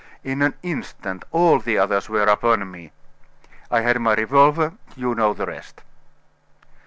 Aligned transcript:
In 0.23 0.41
an 0.41 0.55
instant 0.63 1.25
all 1.31 1.59
the 1.59 1.77
others 1.77 2.09
were 2.09 2.23
upon 2.23 2.71
me! 2.71 2.91
I 3.69 3.81
had 3.81 4.01
my 4.01 4.15
revolver 4.15 4.73
you 4.95 5.13
know 5.13 5.35
the 5.35 5.45
rest." 5.45 5.81